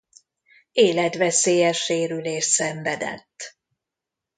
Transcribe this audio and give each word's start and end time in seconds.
Életveszélyes 0.77 1.83
sérülést 1.83 2.49
szenvedett. 2.49 3.57